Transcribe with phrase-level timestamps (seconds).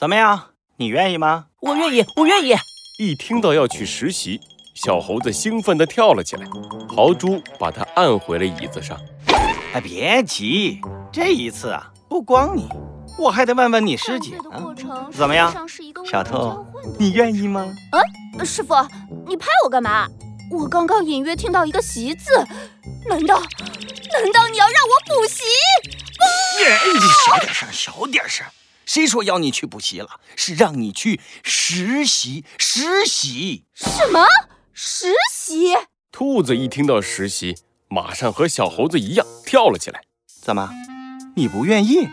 [0.00, 0.42] 怎么样？
[0.78, 1.44] 你愿意吗？
[1.60, 2.56] 我愿意，我愿意。
[2.98, 4.40] 一听到要去实习，
[4.74, 6.46] 小猴子兴奋地跳了起来。
[6.88, 8.98] 豪猪把他按回了椅子上。
[9.74, 10.80] 哎，别急，
[11.12, 12.66] 这一次啊，不光你，
[13.18, 14.74] 我还得问问你师姐呢。
[15.12, 15.54] 怎么样，
[16.10, 16.64] 小兔，
[16.98, 17.70] 你愿意吗？
[18.38, 18.74] 嗯，师傅，
[19.26, 20.08] 你拍我干嘛？
[20.50, 22.32] 我刚刚隐约听到一个“习”字，
[23.06, 25.42] 难道，难道你要让我补习？
[26.94, 28.46] 你小点声，小点声。
[28.90, 30.18] 谁说要你去补习了？
[30.34, 33.64] 是让你去实习，实习。
[33.72, 34.26] 什么
[34.72, 35.76] 实习？
[36.10, 37.56] 兔子一听到实习，
[37.86, 40.02] 马上和小猴子一样跳了起来。
[40.42, 40.70] 怎么，
[41.36, 42.08] 你不愿意？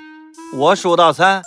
[0.54, 1.42] 我数到三，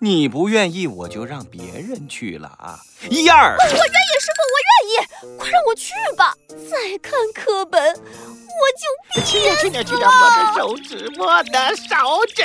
[0.00, 2.80] 你不愿意，我就让别人去了啊！
[3.08, 6.34] 一二，我愿意，师傅，我愿意，快让我去吧！
[6.48, 12.42] 再看课本，我就轻点，轻点，轻点，我的手指，我的手指。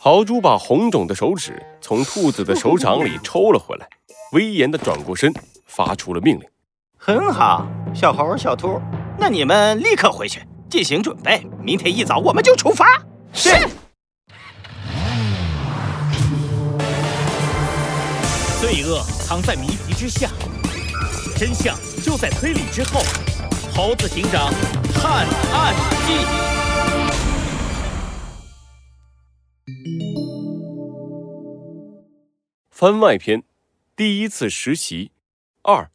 [0.00, 3.88] 豪猪把红肿的手指从兔子的手掌里抽了回来，
[4.30, 5.34] 威严地转过身，
[5.66, 6.48] 发出了命令
[6.96, 8.80] ：“很好，小猴、小兔，
[9.18, 10.40] 那你们立刻回去
[10.70, 12.86] 进行准备，明天一早我们就出发。”
[13.34, 13.50] 是。
[18.60, 20.30] 罪恶藏在谜题之下，
[21.36, 23.00] 真相就在推理之后。
[23.74, 24.52] 猴子警长
[24.94, 25.74] 探案
[26.06, 26.37] 记。
[32.80, 33.42] 番外篇，
[33.96, 35.10] 第一次实习
[35.62, 35.90] 二。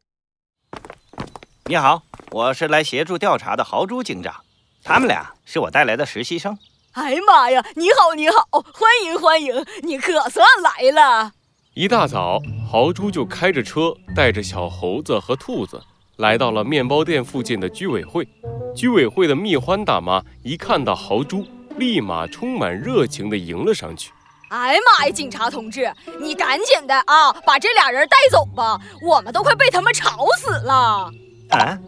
[1.64, 4.44] 你好，我是来协助调查的豪猪警长，
[4.84, 6.60] 他们俩是我带来的实习生。
[6.92, 11.32] 哎呀妈呀，你好你好，欢迎欢迎，你可算来了。
[11.74, 15.82] 一大早，豪猪就开着车，带着小猴子和兔子
[16.18, 18.28] 来到了面包店附近的居委会。
[18.76, 24.12] 居委会的蜜獾大妈一看到豪猪，立马充满热情地迎了上去。
[24.54, 31.12] 哎呀妈呀，警察同志，你赶紧的啊，把这俩人带走吧，我们都快被他们吵死了。
[31.50, 31.80] 啊，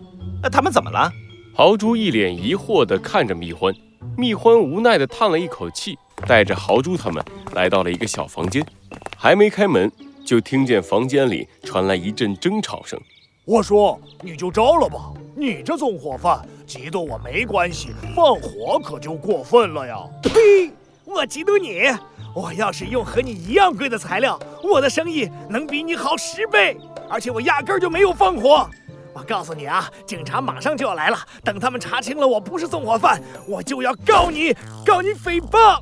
[0.41, 1.07] 那他们怎么了？
[1.55, 3.71] 豪猪一脸疑惑地看着蜜獾，
[4.17, 5.95] 蜜獾无奈地叹了一口气，
[6.25, 7.23] 带着豪猪他们
[7.53, 8.65] 来到了一个小房间。
[9.15, 9.91] 还没开门，
[10.25, 12.99] 就听见房间里传来一阵争吵声。
[13.45, 19.97] 我说，你就招了吧，你这纵火犯，嫉妒我没关系，放火可就过分了呀。
[20.23, 20.71] 呸！
[21.05, 21.95] 我嫉妒你。
[22.35, 26.77] 我要是用和你一样贵的材料，我的生意能比你好十倍，
[27.09, 28.69] 而且我压根儿就没有放火。
[29.13, 34.53] 我告诉你啊，警察马上就要来了，等他们查清了我不是纵火犯，我就要告你，
[34.85, 35.81] 告你诽谤。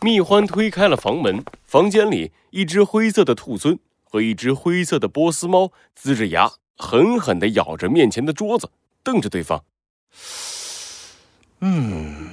[0.00, 8.70] 蜜獾推开了房门，房间里一只灰色的兔狲和一只灰色的波斯猫呲着牙，狠狠地咬着面前的桌子，
[9.04, 9.62] 瞪着对方。
[11.60, 12.30] 嗯，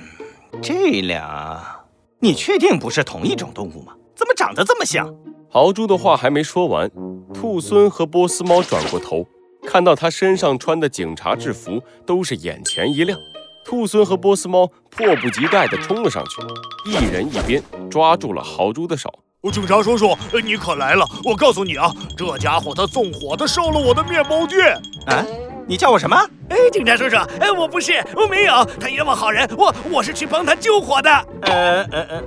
[0.61, 1.78] 这俩。
[2.21, 3.93] 你确定不是同一种动物吗？
[4.15, 5.13] 怎么长得这么像？
[5.49, 6.89] 豪猪的话还没说完，
[7.33, 9.25] 兔狲和波斯猫转过头，
[9.65, 13.17] 看到他身上穿的警察制服，都是眼前一亮。
[13.63, 19.09] 兔狲和波斯猫迫不及待地冲了上去，一人一边抓住了豪猪的手。
[19.53, 20.13] 警察叔叔，
[20.43, 21.05] 你可来了！
[21.23, 24.75] 我告诉你啊，这家伙他纵火，他烧了我的面包店。
[25.05, 25.25] 啊，
[25.69, 26.17] 你叫我什么？
[26.49, 31.11] 哎，警察叔叔，哎，我不是，我没有，他冤枉好人，我我是去帮他救火的。
[31.43, 32.23] 呃呃呃，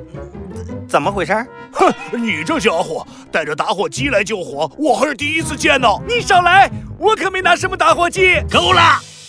[0.89, 1.35] 怎么回事？
[1.73, 5.89] 哼，你这家伙带着打火机来救火，我还是第一次见呢。
[6.07, 6.71] 你少来，
[7.01, 8.41] 我可没拿什么打火机。
[8.49, 8.81] 够了！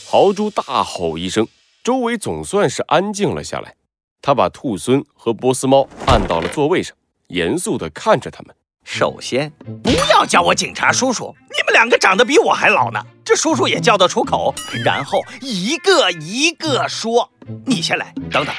[0.08, 1.48] 豪猪大吼一声，
[1.84, 3.74] 周围总算是安静了下来。
[4.22, 6.96] 他把兔狲和波斯猫按到了座位上。
[7.30, 8.56] 严肃地看着他们。
[8.84, 9.52] 首先，
[9.82, 14.54] 不要叫我警察叔叔，你们两个长得比我还老呢，这叔叔也叫得出口。
[14.84, 17.30] 然后一个一个说，
[17.66, 18.14] 你先来。
[18.30, 18.54] 等等，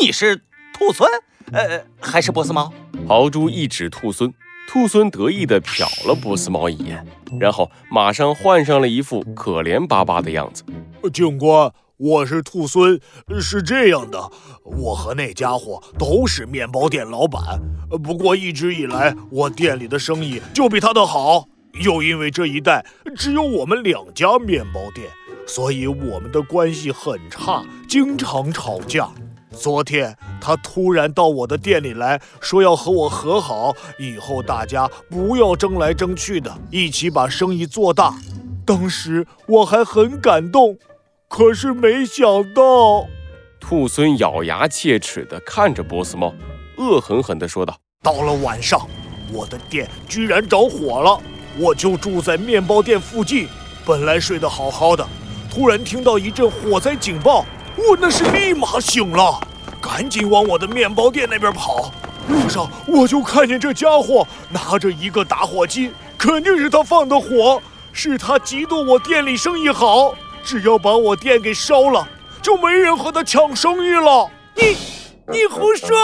[0.00, 0.36] 你是
[0.72, 1.06] 兔狲？
[1.52, 2.72] 呃，还是波斯猫？
[3.08, 4.32] 豪猪一指兔狲，
[4.68, 7.04] 兔狲得意地瞟了波斯猫一眼，
[7.40, 10.64] 然后马上换上了一副可怜巴巴的样子。
[11.12, 11.72] 警官。
[12.04, 13.00] 我是兔孙，
[13.40, 14.28] 是这样的，
[14.64, 17.60] 我和那家伙都是面包店老板，
[18.02, 21.46] 不过一直以来我店里的生意就比他的好，
[21.84, 22.84] 又因为这一带
[23.16, 25.08] 只有我们两家面包店，
[25.46, 29.08] 所以我们的关系很差，经常吵架。
[29.52, 38.12] 昨天他突然到我的店里来说要和我和好，以后大家不要争来争去的，一起把生意做大。
[38.66, 40.76] 当时我还很感动。
[41.34, 43.06] 可是没想到，
[43.58, 46.30] 兔孙咬牙切齿地看着波斯猫，
[46.76, 47.74] 恶狠狠地说道
[48.04, 48.86] ：“到了晚上，
[49.32, 51.18] 我的店居然着火了。
[51.58, 53.48] 我就住在面包店附近，
[53.86, 55.08] 本来睡得好好的，
[55.50, 57.46] 突然听到一阵火灾警报，
[57.78, 59.40] 我那是立马醒了，
[59.80, 61.90] 赶紧往我的面包店那边跑。
[62.28, 70.14] 路上我就看见这家伙拿着一个打火机，肯定是他放的火，是他嫉妒我店里生意好，
[70.44, 72.06] 只要把我店给烧了，
[72.42, 74.30] 就没人和他抢生意了。
[74.56, 74.76] 你，
[75.32, 75.96] 你胡说！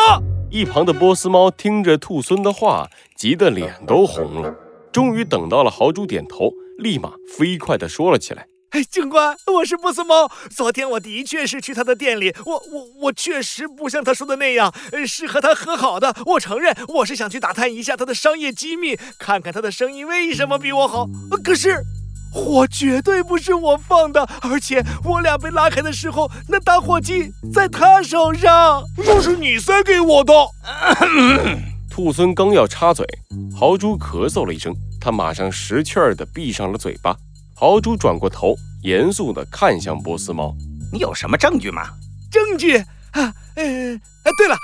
[0.51, 4.55] 一旁的波斯猫听着兔孙的话，急得脸都红了。
[4.91, 8.47] 终于等到了豪猪点头，立马飞快地说了起来。
[8.71, 10.31] 哎，警官，我是波斯猫。
[10.51, 14.73] 昨天我的确是去他的店里，我我我确实不像他说的那样，
[15.07, 16.15] 是和他和好的。
[16.27, 21.07] 我承认，我是想去打探一下他的商业机密，看看他的生意为什么比我好。
[21.43, 21.83] 可是，
[22.33, 30.33] 火绝对不是我放的，而且我俩被拉开的时候，那打火机在他手上，又是你塞给我的。
[31.91, 33.05] 兔孙刚要插嘴，
[33.59, 37.17] 豪猪咳嗽了一声，他马上识趣儿的闭上了嘴巴。
[37.57, 38.55] 豪猪转过头，
[38.85, 40.55] 严肃的看向波斯猫
[40.93, 41.89] ：“你有什么证据吗
[42.31, 44.57] ？”“证据啊，呃，哎，对了，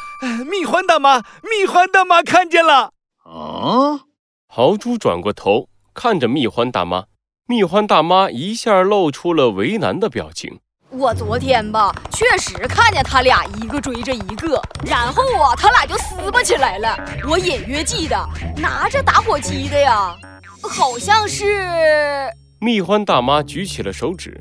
[0.45, 2.93] 蜜獾大妈，蜜獾大妈看见了。
[3.27, 4.03] ”“啊。”
[4.47, 7.07] 豪猪转过头看着蜜獾大妈，
[7.47, 10.61] 蜜獾大妈一下露出了为难的表情。
[10.89, 16.97] “我昨天吧，确实看见他俩一个追着一个，然后啊，他俩就撕巴起来了。
[17.29, 18.17] 我隐约记得
[18.57, 20.17] 拿着打火机的呀，
[20.63, 22.31] 好像是。”
[22.61, 24.41] 蜜獾大妈举起了手指，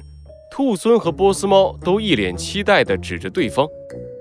[0.50, 3.67] 兔狲和波斯猫都一脸期待地指着对方。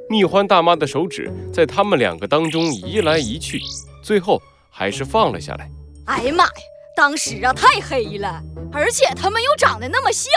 [0.08, 3.60] 蜜獾大妈的手指在他们两个当中移来移去，
[4.02, 5.70] 最后还是放了下来。
[6.06, 6.50] 哎呀妈呀！
[6.96, 8.42] 当时啊太黑了，
[8.72, 10.30] 而且他们又长得那么像，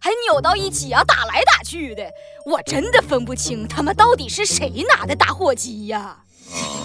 [0.00, 2.10] 还扭到一起啊打来打去的，
[2.44, 6.24] 我真的分不清他们到底是谁拿的打火机呀。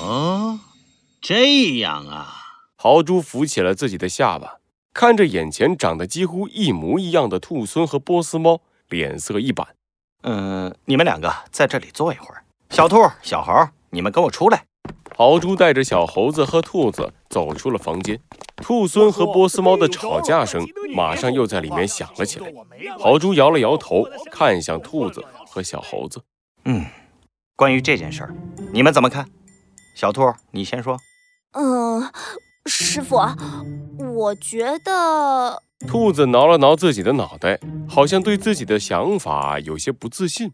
[0.03, 0.59] 哦，
[1.21, 2.37] 这样啊！
[2.75, 4.57] 豪猪扶起了自己的下巴。
[4.93, 8.59] 看着眼前长得几乎一模一样的兔狲和波斯猫，
[8.89, 9.67] 脸色一板。
[10.23, 12.43] 嗯，你们两个在这里坐一会儿。
[12.71, 13.53] 小兔、小猴，
[13.91, 14.65] 你们跟我出来。
[15.15, 18.19] 豪猪带着小猴子和兔子走出了房间。
[18.57, 20.63] 兔孙和波斯猫的吵架声
[20.93, 22.53] 马上又在里面响了起来。
[22.99, 26.21] 豪猪摇了摇头，看向兔子和小猴子。
[26.65, 26.85] 嗯，
[27.55, 28.35] 关于这件事儿，
[28.71, 29.27] 你们怎么看？
[29.95, 30.97] 小兔，你先说。
[31.53, 32.11] 嗯。
[32.67, 33.17] 师傅，
[33.97, 40.53] 我觉得兔子挠了挠自己的脑袋，好像对自己的想法有些不自信。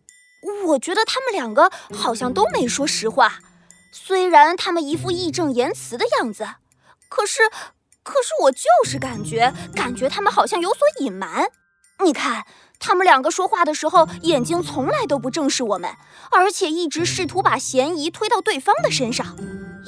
[0.67, 3.39] 我觉得他们两个好像都没说实话，
[3.91, 6.47] 虽然他们一副义正言辞的样子，
[7.09, 7.43] 可是，
[8.03, 11.51] 可是我就是感觉，感觉他们好像有所隐瞒。
[12.03, 12.45] 你看，
[12.79, 15.95] 他们两个说话的时候，眼睛从来都不正视我们，
[16.31, 19.35] 而且一直试图把嫌疑推到对方的身上。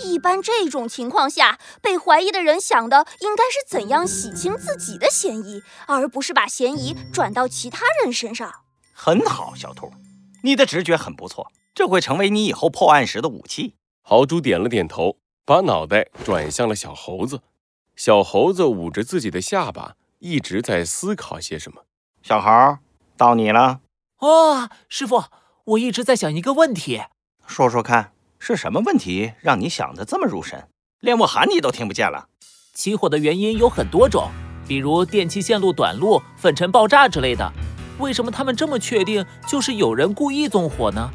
[0.01, 8.51] 一般这种情况下，被怀疑的人想的应该是怎样洗清自己的嫌疑，而不是把嫌疑转到其他人身上。
[8.93, 9.91] 很好，小兔，
[10.43, 13.75] 你的直觉很不错，这会成为你以后破案时的武器。
[14.01, 15.17] 豪猪点了点头，
[15.49, 17.41] 把脑袋转向了小猴子。
[17.95, 21.85] 小猴子捂着自己的下巴，一直在思考些什么。
[22.21, 22.77] 小猴，
[23.17, 23.79] 到你了。
[24.19, 25.23] 哦，师傅，
[25.65, 27.01] 我一直在想一个问题，
[27.47, 28.11] 说说看。
[28.37, 30.69] 是什么问题让你想的这么入神，
[30.99, 32.27] 连我喊你都听不见了？
[32.75, 34.29] 起火的原因有很多种，
[34.67, 37.51] 比如电气线路短路、粉尘爆炸之类的。
[37.97, 41.09] 为什么他们这么确定就是有人故意纵火呢？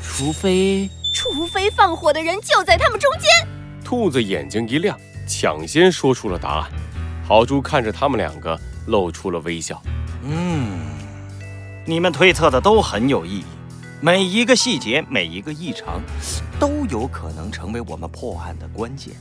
[0.00, 3.59] 除非，除非放火的人就在他们中间。
[3.90, 4.96] 兔子眼睛一亮，
[5.26, 6.70] 抢先说出了答案。
[7.26, 9.82] 豪猪看着他们两个，露出了微笑。
[10.22, 10.78] 嗯，
[11.84, 13.44] 你们推测的都很有意义。
[14.00, 16.00] 每一个细节，每一个异常，
[16.60, 19.12] 都有可能成为我们破案的关键。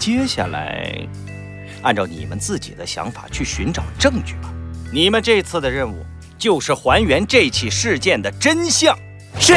[0.00, 0.98] 接下来，
[1.82, 4.52] 按照你们自己的想法去寻找证据吧。
[4.92, 6.04] 你们这次的任务
[6.36, 8.98] 就是还原这起事件的真相。
[9.38, 9.54] 是。